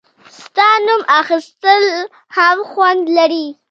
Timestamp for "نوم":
0.87-1.01